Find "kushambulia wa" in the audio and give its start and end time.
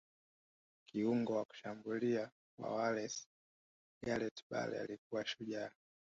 1.45-2.75